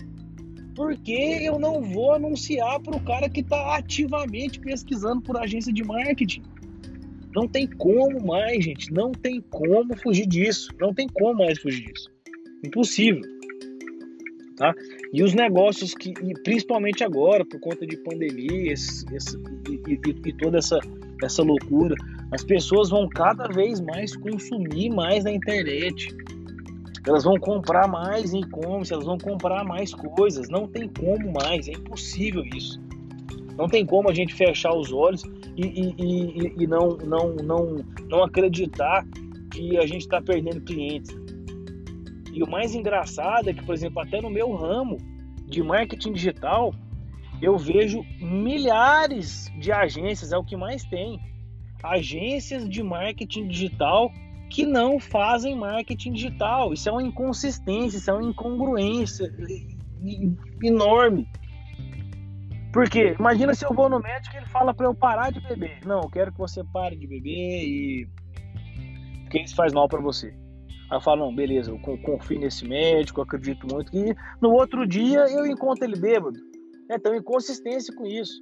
Por 0.74 0.96
que 0.96 1.44
eu 1.44 1.58
não 1.58 1.82
vou 1.82 2.14
anunciar 2.14 2.80
para 2.80 2.96
o 2.96 3.04
cara 3.04 3.28
que 3.28 3.40
está 3.40 3.76
ativamente 3.76 4.58
pesquisando 4.58 5.20
por 5.20 5.36
agência 5.36 5.72
de 5.72 5.84
marketing? 5.84 6.42
Não 7.34 7.48
tem 7.48 7.66
como 7.66 8.24
mais, 8.24 8.64
gente. 8.64 8.92
Não 8.92 9.12
tem 9.12 9.40
como 9.40 9.96
fugir 9.96 10.26
disso. 10.26 10.70
Não 10.78 10.94
tem 10.94 11.06
como 11.08 11.38
mais 11.38 11.58
fugir 11.58 11.92
disso. 11.92 12.10
Impossível. 12.64 13.22
Tá? 14.56 14.74
E 15.12 15.22
os 15.22 15.34
negócios 15.34 15.94
que, 15.94 16.12
principalmente 16.44 17.02
agora, 17.02 17.44
por 17.44 17.58
conta 17.60 17.86
de 17.86 17.96
pandemia 17.96 18.72
esse, 18.72 19.04
esse, 19.14 19.36
e, 19.68 19.92
e, 19.92 20.28
e, 20.28 20.32
toda 20.34 20.58
essa, 20.58 20.78
essa 21.22 21.42
loucura, 21.42 21.94
as 22.30 22.44
pessoas 22.44 22.90
vão 22.90 23.08
cada 23.08 23.48
vez 23.48 23.80
mais 23.80 24.14
consumir 24.16 24.90
mais 24.90 25.24
na 25.24 25.32
internet. 25.32 26.14
Elas 27.06 27.24
vão 27.24 27.38
comprar 27.38 27.88
mais 27.88 28.32
e-commerce, 28.32 28.92
elas 28.92 29.04
vão 29.04 29.18
comprar 29.18 29.64
mais 29.64 29.92
coisas. 29.92 30.48
Não 30.48 30.68
tem 30.68 30.88
como 30.88 31.32
mais, 31.32 31.68
é 31.68 31.72
impossível 31.72 32.44
isso. 32.44 32.80
Não 33.56 33.68
tem 33.68 33.84
como 33.84 34.08
a 34.08 34.14
gente 34.14 34.34
fechar 34.34 34.74
os 34.74 34.92
olhos 34.92 35.24
e, 35.56 35.62
e, 35.62 35.94
e, 35.98 36.62
e 36.62 36.66
não, 36.66 36.96
não, 36.98 37.34
não, 37.34 37.84
não 38.08 38.24
acreditar 38.24 39.04
que 39.50 39.76
a 39.76 39.86
gente 39.86 40.02
está 40.02 40.20
perdendo 40.22 40.60
clientes. 40.62 41.10
E 42.32 42.42
o 42.42 42.50
mais 42.50 42.74
engraçado 42.74 43.50
é 43.50 43.52
que, 43.52 43.64
por 43.64 43.74
exemplo, 43.74 44.00
até 44.00 44.20
no 44.20 44.30
meu 44.30 44.54
ramo 44.54 44.96
de 45.46 45.62
marketing 45.62 46.12
digital, 46.12 46.74
eu 47.42 47.58
vejo 47.58 48.04
milhares 48.20 49.52
de 49.58 49.70
agências, 49.70 50.32
é 50.32 50.38
o 50.38 50.44
que 50.44 50.56
mais 50.56 50.84
tem. 50.84 51.20
Agências 51.82 52.66
de 52.68 52.82
marketing 52.82 53.48
digital 53.48 54.10
que 54.52 54.66
não 54.66 55.00
fazem 55.00 55.56
marketing 55.56 56.12
digital. 56.12 56.74
Isso 56.74 56.88
é 56.88 56.92
uma 56.92 57.02
inconsistência, 57.02 57.96
isso 57.96 58.10
é 58.10 58.12
uma 58.12 58.22
incongruência 58.22 59.32
enorme. 60.62 61.26
Porque 62.70 63.14
imagina 63.18 63.54
se 63.54 63.64
eu 63.64 63.72
vou 63.72 63.88
no 63.88 63.98
médico 63.98 64.34
e 64.34 64.38
ele 64.38 64.46
fala 64.46 64.74
para 64.74 64.86
eu 64.86 64.94
parar 64.94 65.30
de 65.30 65.40
beber. 65.40 65.78
Não, 65.86 66.02
eu 66.02 66.10
quero 66.10 66.32
que 66.32 66.38
você 66.38 66.62
pare 66.64 66.96
de 66.96 67.06
beber 67.06 67.64
e 67.64 68.08
porque 69.22 69.40
isso 69.40 69.54
faz 69.54 69.72
mal 69.72 69.88
para 69.88 70.00
você. 70.00 70.28
Aí 70.90 70.98
eu 70.98 71.00
falo, 71.00 71.24
não, 71.24 71.34
beleza, 71.34 71.70
eu 71.70 71.78
confio 71.78 72.38
nesse 72.38 72.68
médico, 72.68 73.20
eu 73.20 73.24
acredito 73.24 73.66
muito 73.72 73.90
que 73.90 74.14
no 74.42 74.52
outro 74.52 74.86
dia 74.86 75.20
eu 75.30 75.46
encontro 75.46 75.84
ele 75.84 75.98
bêbado. 75.98 76.38
Então, 76.90 77.14
inconsistência 77.14 77.94
com 77.94 78.04
isso. 78.04 78.34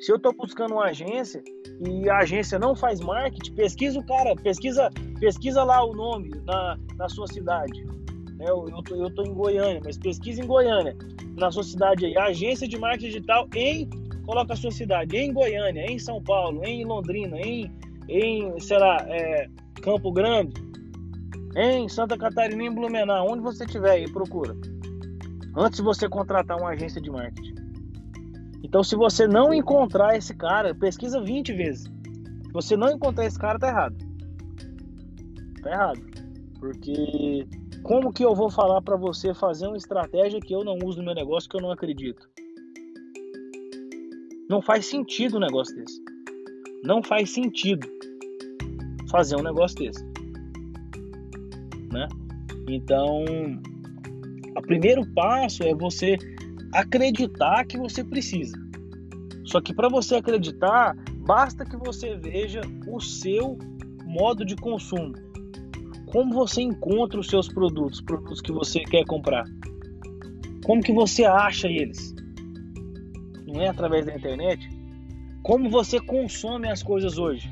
Se 0.00 0.10
eu 0.10 0.16
estou 0.16 0.34
buscando 0.34 0.74
uma 0.74 0.86
agência 0.86 1.40
e 1.80 2.08
a 2.08 2.18
agência 2.18 2.58
não 2.58 2.74
faz 2.74 3.00
marketing, 3.00 3.52
pesquisa 3.54 3.98
o 3.98 4.06
cara, 4.06 4.34
pesquisa, 4.36 4.90
pesquisa 5.18 5.64
lá 5.64 5.84
o 5.84 5.94
nome 5.94 6.30
na, 6.46 6.78
na 6.96 7.08
sua 7.08 7.26
cidade. 7.26 7.84
É, 8.40 8.50
eu, 8.50 8.68
eu, 8.68 8.82
tô, 8.82 8.96
eu 8.96 9.10
tô 9.14 9.22
em 9.22 9.32
Goiânia, 9.32 9.80
mas 9.84 9.98
pesquisa 9.98 10.42
em 10.42 10.46
Goiânia, 10.46 10.96
na 11.36 11.50
sua 11.50 11.62
cidade 11.62 12.06
aí, 12.06 12.16
agência 12.16 12.68
de 12.68 12.78
marketing 12.78 13.06
digital 13.06 13.48
em, 13.54 13.88
coloca 14.24 14.52
a 14.52 14.56
sua 14.56 14.70
cidade, 14.70 15.16
em 15.16 15.32
Goiânia, 15.32 15.84
em 15.90 15.98
São 15.98 16.22
Paulo, 16.22 16.64
em 16.64 16.84
Londrina, 16.84 17.38
em, 17.40 17.70
em 18.08 18.58
sei 18.60 18.78
lá, 18.78 18.98
é, 19.08 19.48
Campo 19.82 20.12
Grande, 20.12 20.54
em 21.56 21.88
Santa 21.88 22.16
Catarina, 22.16 22.62
em 22.62 22.74
Blumenau, 22.74 23.30
onde 23.30 23.42
você 23.42 23.64
estiver 23.64 23.92
aí, 23.92 24.10
procura. 24.10 24.56
Antes 25.56 25.78
de 25.78 25.84
você 25.84 26.08
contratar 26.08 26.56
uma 26.56 26.70
agência 26.70 27.00
de 27.00 27.10
marketing. 27.10 27.63
Então, 28.64 28.82
se 28.82 28.96
você 28.96 29.28
não 29.28 29.54
encontrar 29.54 30.16
esse 30.16 30.34
cara, 30.34 30.74
pesquisa 30.74 31.20
20 31.20 31.52
vezes. 31.52 31.84
Se 31.84 32.52
você 32.52 32.76
não 32.76 32.90
encontrar 32.90 33.26
esse 33.26 33.38
cara, 33.38 33.58
tá 33.58 33.68
errado. 33.68 33.96
Tá 35.62 35.70
errado. 35.70 36.00
Porque 36.58 37.46
como 37.82 38.12
que 38.12 38.24
eu 38.24 38.34
vou 38.34 38.50
falar 38.50 38.82
para 38.82 38.96
você 38.96 39.32
fazer 39.32 39.68
uma 39.68 39.76
estratégia 39.76 40.40
que 40.40 40.54
eu 40.54 40.64
não 40.64 40.78
uso 40.82 40.98
no 40.98 41.04
meu 41.04 41.14
negócio, 41.14 41.48
que 41.48 41.56
eu 41.56 41.60
não 41.60 41.70
acredito? 41.70 42.28
Não 44.48 44.60
faz 44.62 44.86
sentido 44.86 45.36
um 45.36 45.40
negócio 45.40 45.76
desse. 45.76 46.02
Não 46.82 47.02
faz 47.02 47.30
sentido 47.30 47.86
fazer 49.10 49.36
um 49.36 49.42
negócio 49.42 49.76
desse 49.78 50.14
né? 51.94 52.08
Então, 52.68 53.24
o 54.56 54.62
primeiro 54.62 55.06
passo 55.14 55.62
é 55.62 55.74
você 55.74 56.18
acreditar 56.74 57.64
que 57.64 57.78
você 57.78 58.04
precisa. 58.04 58.56
Só 59.44 59.60
que 59.60 59.72
para 59.74 59.88
você 59.88 60.16
acreditar, 60.16 60.94
basta 61.26 61.64
que 61.64 61.76
você 61.76 62.16
veja 62.16 62.60
o 62.86 63.00
seu 63.00 63.58
modo 64.04 64.44
de 64.44 64.56
consumo. 64.56 65.14
Como 66.06 66.34
você 66.34 66.62
encontra 66.62 67.18
os 67.18 67.28
seus 67.28 67.48
produtos, 67.48 68.00
produtos 68.00 68.40
que 68.40 68.52
você 68.52 68.80
quer 68.80 69.04
comprar? 69.04 69.44
Como 70.64 70.82
que 70.82 70.92
você 70.92 71.24
acha 71.24 71.68
eles? 71.68 72.14
Não 73.46 73.60
é 73.60 73.68
através 73.68 74.06
da 74.06 74.14
internet? 74.14 74.68
Como 75.42 75.70
você 75.70 76.00
consome 76.00 76.68
as 76.68 76.82
coisas 76.82 77.18
hoje? 77.18 77.50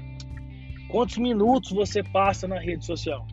Quantos 0.89 1.19
minutos 1.19 1.73
você 1.73 2.03
passa 2.03 2.47
na 2.47 2.59
rede 2.59 2.85
social? 2.85 3.27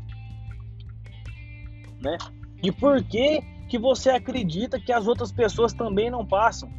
né? 2.01 2.17
E 2.63 2.71
por 2.71 3.03
que 3.03 3.41
que 3.69 3.77
você 3.77 4.09
acredita 4.09 4.79
que 4.79 4.91
as 4.91 5.07
outras 5.07 5.31
pessoas 5.31 5.73
também 5.73 6.09
não 6.09 6.25
passam? 6.25 6.69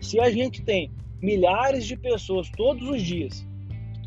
Se 0.00 0.20
a 0.20 0.30
gente 0.30 0.62
tem 0.62 0.92
milhares 1.22 1.86
de 1.86 1.96
pessoas 1.96 2.50
todos 2.50 2.88
os 2.88 3.00
dias 3.00 3.46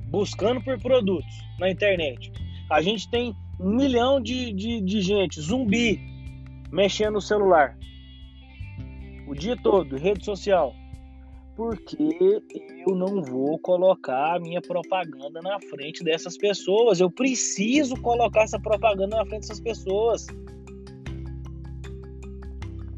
buscando 0.09 0.61
por 0.61 0.79
produtos 0.79 1.33
na 1.59 1.69
internet, 1.69 2.31
a 2.69 2.81
gente 2.81 3.09
tem 3.09 3.33
um 3.59 3.75
milhão 3.75 4.21
de, 4.21 4.51
de, 4.53 4.81
de 4.81 5.01
gente 5.01 5.39
zumbi 5.39 5.99
mexendo 6.71 7.13
no 7.13 7.21
celular 7.21 7.77
o 9.27 9.33
dia 9.33 9.57
todo, 9.57 9.97
rede 9.97 10.23
social, 10.23 10.73
porque 11.55 12.41
eu 12.87 12.95
não 12.95 13.21
vou 13.23 13.57
colocar 13.57 14.35
a 14.35 14.39
minha 14.39 14.61
propaganda 14.61 15.41
na 15.41 15.59
frente 15.59 16.03
dessas 16.03 16.37
pessoas. 16.37 16.99
Eu 16.99 17.09
preciso 17.09 17.95
colocar 18.01 18.43
essa 18.43 18.59
propaganda 18.59 19.17
na 19.17 19.25
frente 19.25 19.41
dessas 19.41 19.59
pessoas. 19.59 20.27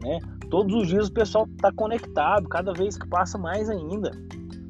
Né? 0.01 0.19
Todos 0.49 0.73
os 0.75 0.87
dias 0.87 1.07
o 1.07 1.13
pessoal 1.13 1.47
está 1.55 1.71
conectado, 1.71 2.47
cada 2.47 2.73
vez 2.73 2.97
que 2.97 3.07
passa 3.07 3.37
mais 3.37 3.69
ainda. 3.69 4.11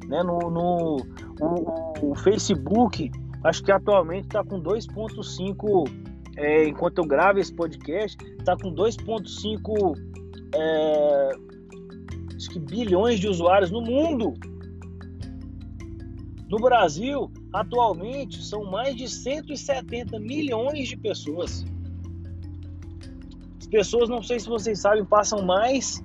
Né? 0.06 0.22
No, 0.22 0.38
no 0.50 0.96
o, 1.40 2.10
o 2.10 2.14
Facebook, 2.16 3.10
acho 3.44 3.62
que 3.62 3.70
atualmente 3.70 4.24
está 4.24 4.42
com 4.42 4.60
2,5, 4.60 5.90
é, 6.36 6.68
enquanto 6.68 6.98
eu 6.98 7.04
gravo 7.04 7.38
esse 7.38 7.52
podcast, 7.52 8.16
está 8.38 8.56
com 8.56 8.74
2,5 8.74 9.96
é, 10.54 11.30
acho 12.36 12.50
que 12.50 12.58
bilhões 12.58 13.20
de 13.20 13.28
usuários 13.28 13.70
no 13.70 13.82
mundo. 13.82 14.34
No 16.48 16.58
Brasil, 16.58 17.30
atualmente, 17.52 18.42
são 18.42 18.64
mais 18.64 18.96
de 18.96 19.06
170 19.08 20.18
milhões 20.18 20.88
de 20.88 20.96
pessoas. 20.96 21.64
As 23.68 23.70
pessoas, 23.70 24.08
não 24.08 24.22
sei 24.22 24.40
se 24.40 24.48
vocês 24.48 24.80
sabem, 24.80 25.04
passam 25.04 25.42
mais 25.42 26.02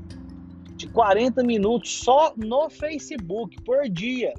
de 0.75 0.85
40 0.89 1.41
minutos 1.43 1.97
só 2.03 2.33
no 2.35 2.69
Facebook 2.69 3.55
por 3.63 3.87
dia. 3.89 4.33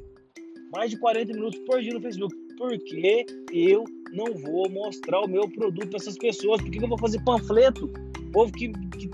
Mais 0.70 0.90
de 0.90 0.98
40 0.98 1.32
minutos 1.32 1.58
por 1.60 1.80
dia 1.80 1.94
no 1.94 2.02
Facebook. 2.02 2.34
Porque 2.58 3.24
eu 3.50 3.84
não 4.12 4.26
vou 4.34 4.68
mostrar 4.68 5.20
o 5.22 5.26
meu 5.26 5.48
produto 5.48 5.88
para 5.88 5.96
essas 5.96 6.18
pessoas. 6.18 6.60
Por 6.60 6.70
que 6.70 6.84
eu 6.84 6.88
vou 6.88 6.98
fazer 6.98 7.18
panfleto? 7.24 7.86
O 7.86 8.30
povo 8.30 8.52
que, 8.52 8.68
que, 8.68 9.08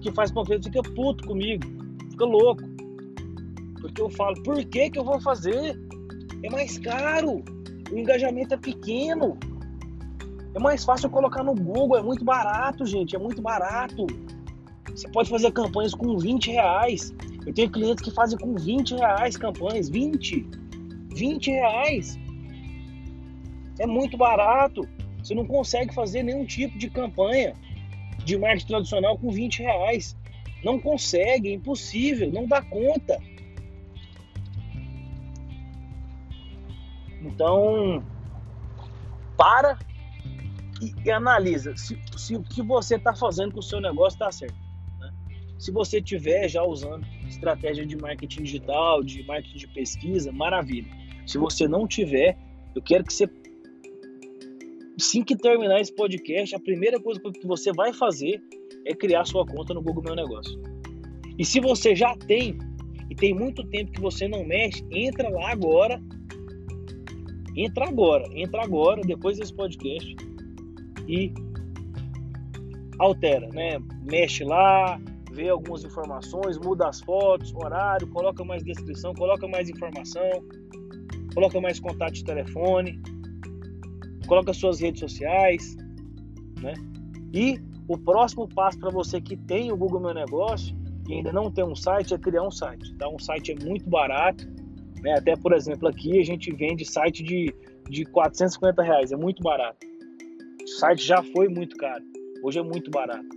que 0.00 0.12
faz 0.12 0.32
panfleto 0.32 0.64
fica 0.64 0.82
puto 0.82 1.26
comigo 1.26 1.80
fica 2.20 2.24
louco. 2.24 2.62
Porque 3.80 4.02
eu 4.02 4.10
falo, 4.10 4.42
por 4.42 4.62
que, 4.64 4.90
que 4.90 4.98
eu 4.98 5.04
vou 5.04 5.20
fazer? 5.20 5.78
É 6.42 6.50
mais 6.50 6.78
caro, 6.78 7.42
o 7.90 7.98
engajamento 7.98 8.54
é 8.54 8.58
pequeno. 8.58 9.38
É 10.54 10.58
mais 10.58 10.84
fácil 10.84 11.08
colocar 11.10 11.44
no 11.44 11.54
Google, 11.54 11.96
é 11.96 12.02
muito 12.02 12.24
barato, 12.24 12.84
gente, 12.84 13.14
é 13.14 13.18
muito 13.18 13.40
barato. 13.40 14.06
Você 14.86 15.08
pode 15.08 15.30
fazer 15.30 15.52
campanhas 15.52 15.94
com 15.94 16.18
20 16.18 16.50
reais. 16.50 17.14
Eu 17.46 17.54
tenho 17.54 17.70
clientes 17.70 18.02
que 18.02 18.10
fazem 18.10 18.38
com 18.38 18.54
20 18.54 18.96
reais 18.96 19.36
campanhas, 19.36 19.88
20, 19.88 20.46
20 21.14 21.50
reais. 21.50 22.18
É 23.78 23.86
muito 23.86 24.16
barato. 24.16 24.86
Você 25.22 25.34
não 25.34 25.46
consegue 25.46 25.94
fazer 25.94 26.22
nenhum 26.22 26.44
tipo 26.44 26.76
de 26.78 26.90
campanha 26.90 27.54
de 28.24 28.36
marketing 28.36 28.66
tradicional 28.66 29.18
com 29.18 29.30
20 29.30 29.62
reais. 29.62 30.16
Não 30.64 30.78
consegue, 30.78 31.48
é 31.48 31.52
impossível, 31.54 32.30
não 32.32 32.46
dá 32.46 32.60
conta. 32.60 33.18
Então, 37.22 38.02
para 39.36 39.78
e, 40.80 40.94
e 41.04 41.10
analisa 41.10 41.76
se, 41.76 41.98
se, 42.16 42.34
o 42.34 42.42
que 42.42 42.62
você 42.62 42.96
está 42.96 43.14
fazendo 43.14 43.52
com 43.52 43.60
o 43.60 43.62
seu 43.62 43.80
negócio 43.80 44.16
está 44.16 44.32
certo. 44.32 44.56
Né? 44.98 45.12
Se 45.58 45.70
você 45.70 46.00
tiver 46.00 46.48
já 46.48 46.62
usando 46.62 47.06
estratégia 47.28 47.84
de 47.84 47.96
marketing 47.96 48.42
digital, 48.42 49.02
de 49.02 49.22
marketing 49.24 49.58
de 49.58 49.68
pesquisa, 49.68 50.32
maravilha. 50.32 50.90
Se 51.26 51.38
você 51.38 51.68
não 51.68 51.86
tiver, 51.86 52.36
eu 52.74 52.82
quero 52.82 53.04
que 53.04 53.12
você, 53.12 53.28
assim 54.98 55.22
que 55.22 55.36
terminar 55.36 55.80
esse 55.80 55.94
podcast, 55.94 56.54
a 56.54 56.60
primeira 56.60 56.98
coisa 57.00 57.20
que 57.20 57.46
você 57.46 57.72
vai 57.72 57.92
fazer 57.92 58.42
é 58.86 58.94
criar 58.94 59.24
sua 59.26 59.46
conta 59.46 59.74
no 59.74 59.82
Google 59.82 60.02
Meu 60.02 60.16
Negócio. 60.16 60.60
E 61.38 61.44
se 61.44 61.60
você 61.60 61.94
já 61.94 62.16
tem 62.16 62.58
e 63.10 63.14
tem 63.14 63.34
muito 63.34 63.64
tempo 63.66 63.92
que 63.92 64.00
você 64.00 64.26
não 64.28 64.44
mexe, 64.44 64.84
entra 64.90 65.28
lá 65.28 65.50
agora. 65.50 66.00
Entra 67.56 67.88
agora, 67.88 68.24
entra 68.32 68.62
agora, 68.62 69.02
depois 69.02 69.36
desse 69.36 69.52
podcast 69.52 70.14
e 71.10 71.34
altera, 73.00 73.48
né? 73.48 73.78
Mexe 74.02 74.44
lá, 74.44 75.00
vê 75.32 75.48
algumas 75.48 75.84
informações, 75.84 76.56
muda 76.58 76.88
as 76.88 77.00
fotos, 77.00 77.52
horário, 77.54 78.06
coloca 78.08 78.44
mais 78.44 78.62
descrição, 78.62 79.12
coloca 79.14 79.48
mais 79.48 79.68
informação, 79.68 80.30
coloca 81.34 81.60
mais 81.60 81.80
contato 81.80 82.12
de 82.12 82.24
telefone, 82.24 83.00
coloca 84.28 84.52
suas 84.52 84.80
redes 84.80 85.00
sociais, 85.00 85.76
né? 86.60 86.74
E 87.32 87.60
o 87.88 87.98
próximo 87.98 88.48
passo 88.48 88.78
para 88.78 88.90
você 88.90 89.20
que 89.20 89.36
tem 89.36 89.72
o 89.72 89.76
Google 89.76 90.00
Meu 90.00 90.14
Negócio 90.14 90.76
e 91.08 91.14
ainda 91.14 91.32
não 91.32 91.50
tem 91.50 91.64
um 91.64 91.74
site 91.74 92.14
é 92.14 92.18
criar 92.18 92.44
um 92.44 92.50
site. 92.50 92.94
Tá? 92.94 93.08
Um 93.08 93.18
site 93.18 93.50
é 93.50 93.64
muito 93.64 93.88
barato, 93.90 94.46
né? 95.02 95.14
Até 95.14 95.34
por 95.34 95.52
exemplo 95.52 95.88
aqui 95.88 96.20
a 96.20 96.24
gente 96.24 96.54
vende 96.54 96.84
site 96.84 97.24
de, 97.24 97.52
de 97.88 98.04
450 98.04 98.82
reais, 98.82 99.10
é 99.10 99.16
muito 99.16 99.42
barato. 99.42 99.89
Site 100.78 101.04
já 101.04 101.22
foi 101.22 101.48
muito 101.48 101.76
caro, 101.76 102.04
hoje 102.42 102.58
é 102.58 102.62
muito 102.62 102.90
barato. 102.90 103.28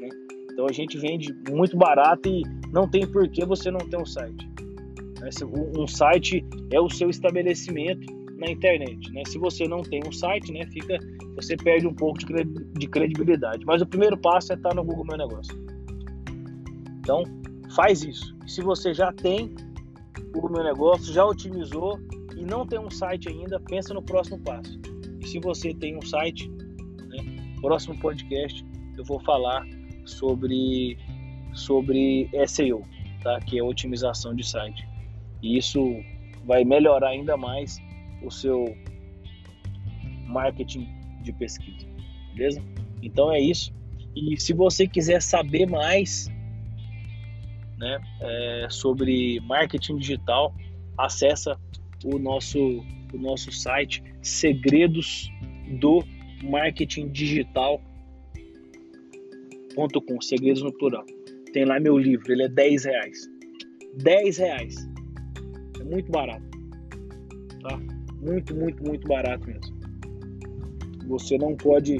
Né? 0.00 0.08
Então 0.52 0.66
a 0.66 0.72
gente 0.72 0.98
vende 0.98 1.34
muito 1.48 1.76
barato 1.76 2.28
e 2.28 2.42
não 2.72 2.88
tem 2.88 3.06
por 3.06 3.28
que 3.28 3.44
você 3.44 3.70
não 3.70 3.80
ter 3.80 3.96
um 3.96 4.04
site. 4.04 4.48
Um 5.76 5.86
site 5.86 6.44
é 6.72 6.80
o 6.80 6.88
seu 6.88 7.10
estabelecimento 7.10 8.06
na 8.36 8.50
internet. 8.50 9.12
Né? 9.12 9.22
Se 9.26 9.38
você 9.38 9.68
não 9.68 9.82
tem 9.82 10.00
um 10.06 10.12
site, 10.12 10.50
né, 10.52 10.66
fica, 10.66 10.98
você 11.36 11.56
perde 11.56 11.86
um 11.86 11.94
pouco 11.94 12.18
de 12.18 12.86
credibilidade. 12.88 13.64
Mas 13.64 13.82
o 13.82 13.86
primeiro 13.86 14.16
passo 14.16 14.52
é 14.52 14.56
estar 14.56 14.74
no 14.74 14.82
Google 14.82 15.04
Meu 15.04 15.18
Negócio. 15.18 15.54
Então, 17.00 17.22
faz 17.74 18.02
isso. 18.02 18.34
Se 18.46 18.62
você 18.62 18.92
já 18.94 19.12
tem 19.12 19.54
o 20.16 20.32
Google 20.32 20.52
Meu 20.52 20.64
Negócio, 20.64 21.12
já 21.12 21.24
otimizou 21.24 22.00
e 22.36 22.44
não 22.44 22.66
tem 22.66 22.78
um 22.78 22.90
site 22.90 23.28
ainda, 23.28 23.60
pensa 23.60 23.94
no 23.94 24.02
próximo 24.02 24.38
passo. 24.40 24.80
E 25.20 25.28
se 25.28 25.38
você 25.38 25.74
tem 25.74 25.96
um 25.96 26.02
site, 26.02 26.50
próximo 27.60 27.98
podcast 27.98 28.64
eu 28.96 29.04
vou 29.04 29.20
falar 29.20 29.64
sobre 30.04 30.98
sobre 31.52 32.30
SEO, 32.46 32.82
tá? 33.22 33.40
Que 33.40 33.58
é 33.58 33.62
otimização 33.62 34.34
de 34.34 34.46
site. 34.46 34.86
E 35.42 35.56
isso 35.56 35.80
vai 36.44 36.64
melhorar 36.64 37.08
ainda 37.08 37.36
mais 37.36 37.78
o 38.22 38.30
seu 38.30 38.64
marketing 40.26 40.88
de 41.22 41.32
pesquisa, 41.32 41.86
beleza? 42.34 42.62
Então 43.02 43.32
é 43.32 43.40
isso. 43.40 43.72
E 44.14 44.38
se 44.40 44.52
você 44.52 44.86
quiser 44.86 45.22
saber 45.22 45.68
mais 45.68 46.28
né, 47.78 48.00
é, 48.20 48.66
sobre 48.68 49.40
marketing 49.40 49.96
digital, 49.96 50.54
acessa 50.98 51.58
o 52.04 52.18
nosso, 52.18 52.58
o 52.58 53.18
nosso 53.18 53.50
site 53.52 54.02
segredos 54.22 55.30
do 55.80 56.04
marketing 56.42 57.08
digital.com, 57.08 57.80
segredos 60.20 60.62
no 60.62 60.72
plural. 60.72 61.04
Tem 61.52 61.64
lá 61.64 61.80
meu 61.80 61.98
livro, 61.98 62.32
ele 62.32 62.44
é 62.44 62.48
10 62.48 62.84
reais. 62.84 63.28
10 64.02 64.38
reais. 64.38 64.88
É 65.80 65.84
muito 65.84 66.10
barato. 66.10 66.48
Tá? 67.62 67.78
muito, 68.20 68.54
muito, 68.54 68.82
muito 68.82 69.08
barato 69.08 69.46
mesmo. 69.46 69.80
Você 71.08 71.36
não 71.38 71.56
pode 71.56 71.98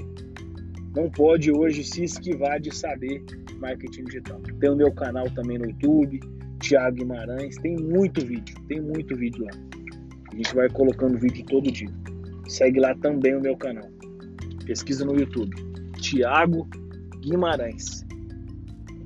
não 0.94 1.09
pode 1.09 1.53
hoje 1.53 1.85
se 1.85 2.05
esquivar 2.05 2.61
de 2.61 2.74
saber 2.74 3.22
marketing 3.59 4.05
digital. 4.05 4.40
Tem 4.59 4.70
o 4.70 4.76
meu 4.76 4.92
canal 4.92 5.31
também 5.31 5.59
no 5.59 5.66
YouTube, 5.66 6.18
Thiago 6.59 6.96
Guimarães, 6.96 7.57
tem 7.59 7.76
muito 7.76 8.24
vídeo, 8.24 8.57
tem 8.66 8.81
muito 8.81 9.16
vídeo 9.16 9.44
lá. 9.44 9.53
A 10.33 10.37
gente 10.37 10.55
vai 10.55 10.68
colocando 10.68 11.18
vídeo 11.18 11.44
todo 11.46 11.70
dia. 11.70 11.88
Segue 12.48 12.81
lá 12.81 12.94
também 12.96 13.37
o 13.37 13.40
meu 13.40 13.57
canal. 13.57 13.88
Pesquisa 14.70 15.04
no 15.04 15.18
YouTube. 15.18 15.52
Thiago 16.00 16.64
Guimarães. 17.22 18.06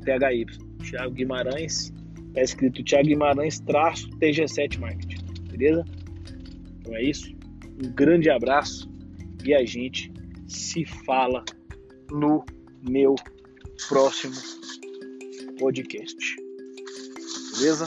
THY. 0.05 0.45
Thiago 0.83 1.15
Guimarães. 1.15 1.91
Tá 2.35 2.43
escrito 2.43 2.85
Thiago 2.85 3.09
Guimarães 3.09 3.61
traço 3.61 4.11
TG7 4.19 4.79
Marketing. 4.79 5.25
Beleza? 5.51 5.83
Então 6.81 6.95
é 6.95 7.03
isso. 7.05 7.35
Um 7.83 7.91
grande 7.95 8.29
abraço 8.29 8.87
e 9.43 9.55
a 9.55 9.65
gente 9.65 10.13
se 10.47 10.85
fala 10.85 11.43
no 12.11 12.45
meu 12.87 13.15
próximo 13.89 14.37
podcast. 15.59 16.37
Beleza? 17.57 17.87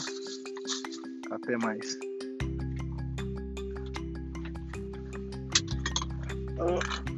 Até 1.29 1.55
mais. 1.57 1.95
Uh. 6.57 7.16